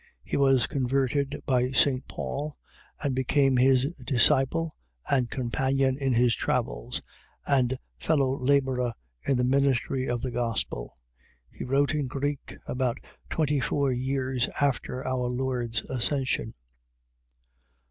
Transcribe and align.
He 0.23 0.35
was 0.35 0.65
converted 0.65 1.43
by 1.45 1.69
St. 1.73 2.07
Paul 2.07 2.57
and 3.03 3.13
became 3.13 3.57
his 3.57 3.85
disciple 4.03 4.75
and 5.07 5.29
companion 5.29 5.95
in 5.95 6.13
his 6.13 6.33
travels, 6.35 7.03
and 7.45 7.77
fellow 7.99 8.35
labourer 8.39 8.93
in 9.27 9.37
the 9.37 9.43
ministry 9.43 10.09
of 10.09 10.23
the 10.23 10.31
Gospel. 10.31 10.97
He 11.51 11.63
wrote 11.63 11.93
in 11.93 12.07
Greek, 12.07 12.55
about 12.65 12.97
twenty 13.29 13.59
four 13.59 13.91
years 13.91 14.49
after 14.59 15.05
our 15.05 15.27
Lord's 15.27 15.83
Ascension. 15.83 16.55